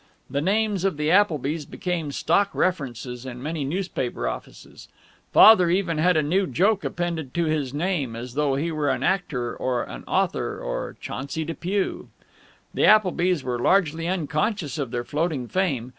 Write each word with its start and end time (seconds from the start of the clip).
The 0.31 0.41
names 0.41 0.83
of 0.83 0.97
the 0.97 1.09
Applebys 1.11 1.67
became 1.67 2.11
stock 2.11 2.49
references 2.55 3.23
in 3.23 3.43
many 3.43 3.63
newspaper 3.63 4.27
offices 4.27 4.87
Father 5.31 5.69
even 5.69 5.99
had 5.99 6.17
a 6.17 6.23
new 6.23 6.47
joke 6.47 6.83
appended 6.83 7.35
to 7.35 7.45
his 7.45 7.71
name, 7.71 8.15
as 8.15 8.33
though 8.33 8.55
he 8.55 8.71
were 8.71 8.89
an 8.89 9.03
actor 9.03 9.55
or 9.55 9.83
an 9.83 10.03
author 10.07 10.57
or 10.59 10.95
Chauncey 10.99 11.45
Depew. 11.45 12.07
The 12.73 12.83
Applebys 12.85 13.43
were 13.43 13.59
largely 13.59 14.07
unconscious 14.07 14.79
of 14.79 14.89
their 14.89 15.03
floating 15.03 15.47
fame. 15.47 15.89